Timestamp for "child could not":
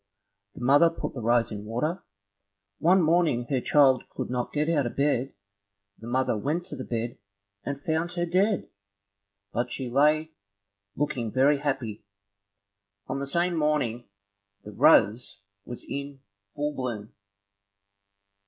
3.61-4.51